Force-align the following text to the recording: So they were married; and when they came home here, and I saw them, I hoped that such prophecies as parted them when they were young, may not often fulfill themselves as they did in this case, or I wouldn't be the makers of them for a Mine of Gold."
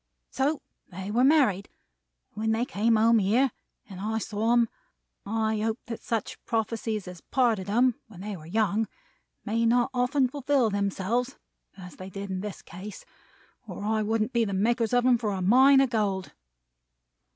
So 0.31 0.63
they 0.89 1.11
were 1.11 1.23
married; 1.23 1.69
and 2.31 2.37
when 2.41 2.51
they 2.53 2.65
came 2.65 2.95
home 2.95 3.19
here, 3.19 3.51
and 3.87 3.99
I 3.99 4.17
saw 4.17 4.49
them, 4.49 4.67
I 5.27 5.59
hoped 5.61 5.85
that 5.85 6.01
such 6.01 6.43
prophecies 6.43 7.07
as 7.07 7.21
parted 7.21 7.67
them 7.67 7.93
when 8.07 8.21
they 8.21 8.35
were 8.35 8.47
young, 8.47 8.87
may 9.45 9.63
not 9.63 9.91
often 9.93 10.27
fulfill 10.27 10.71
themselves 10.71 11.35
as 11.77 11.97
they 11.97 12.09
did 12.09 12.31
in 12.31 12.39
this 12.41 12.63
case, 12.63 13.05
or 13.67 13.83
I 13.85 14.01
wouldn't 14.01 14.33
be 14.33 14.43
the 14.43 14.53
makers 14.53 14.91
of 14.91 15.03
them 15.03 15.19
for 15.19 15.33
a 15.33 15.41
Mine 15.43 15.81
of 15.81 15.91
Gold." 15.91 16.33